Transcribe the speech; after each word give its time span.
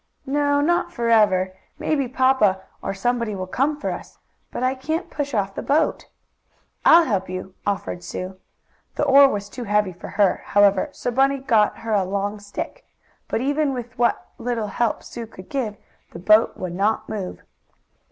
"No, 0.25 0.61
not 0.61 0.91
forever. 0.91 1.53
Maybe 1.77 2.07
papa, 2.07 2.63
or 2.81 2.91
somebody 2.91 3.35
will 3.35 3.45
come 3.45 3.79
for 3.79 3.91
us. 3.91 4.17
But 4.49 4.63
I 4.63 4.73
can't 4.73 5.11
push 5.11 5.35
off 5.35 5.53
the 5.53 5.61
boat." 5.61 6.09
"I'll 6.83 7.03
help 7.05 7.29
you," 7.29 7.53
offered 7.67 8.03
Sue. 8.03 8.39
The 8.95 9.03
oar 9.03 9.29
was 9.29 9.47
too 9.47 9.65
heavy 9.65 9.93
for 9.93 10.07
her, 10.07 10.41
however, 10.43 10.89
so 10.91 11.11
Bunny 11.11 11.37
got 11.37 11.77
her 11.77 11.93
a 11.93 12.03
long 12.03 12.39
stick. 12.39 12.83
But, 13.27 13.41
even 13.41 13.73
with 13.75 13.95
what 13.95 14.25
little 14.39 14.69
help 14.69 15.03
Sue 15.03 15.27
could 15.27 15.49
give, 15.49 15.77
the 16.13 16.17
boat 16.17 16.57
would 16.57 16.73
not 16.73 17.07
move. 17.07 17.43